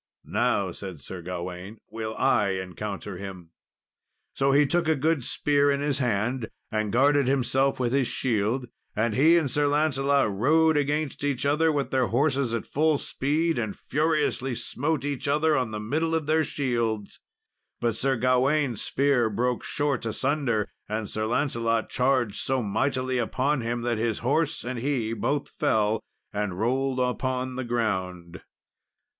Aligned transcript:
"Now," 0.25 0.71
said 0.71 0.99
Sir 0.99 1.21
Gawain, 1.21 1.77
"will 1.91 2.15
I 2.17 2.53
encounter 2.53 3.17
him." 3.17 3.51
So 4.33 4.51
he 4.51 4.65
took 4.65 4.87
a 4.87 4.95
good 4.95 5.23
spear 5.23 5.69
in 5.69 5.79
his 5.81 5.99
hand, 5.99 6.49
and 6.71 6.91
guarded 6.91 7.27
himself 7.27 7.79
with 7.79 7.93
his 7.93 8.07
shield. 8.07 8.65
And 8.95 9.13
he 9.13 9.37
and 9.37 9.47
Sir 9.47 9.67
Lancelot 9.67 10.35
rode 10.35 10.75
against 10.75 11.23
each 11.23 11.45
other, 11.45 11.71
with 11.71 11.91
their 11.91 12.07
horses 12.07 12.51
at 12.51 12.65
full 12.65 12.97
speed, 12.97 13.59
and 13.59 13.75
furiously 13.77 14.55
smote 14.55 15.05
each 15.05 15.27
other 15.27 15.55
on 15.55 15.69
the 15.69 15.79
middle 15.79 16.15
of 16.15 16.25
their 16.25 16.43
shields; 16.43 17.19
but 17.79 17.95
Sir 17.95 18.15
Gawain's 18.15 18.81
spear 18.81 19.29
broke 19.29 19.63
short 19.63 20.03
asunder, 20.07 20.67
and 20.89 21.07
Sir 21.07 21.27
Lancelot 21.27 21.89
charged 21.91 22.37
so 22.37 22.63
mightily 22.63 23.19
upon 23.19 23.61
him, 23.61 23.83
that 23.83 23.99
his 23.99 24.17
horse 24.25 24.63
and 24.63 24.79
he 24.79 25.13
both 25.13 25.47
fell, 25.47 26.01
and 26.33 26.57
rolled 26.57 26.99
upon 26.99 27.53
the 27.55 27.63
ground. 27.63 28.41